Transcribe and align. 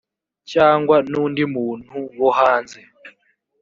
cyangwa 0.51 0.95
n’undi 1.11 1.43
muntu 1.55 1.97
wo 2.19 2.29
hanze 2.39 2.79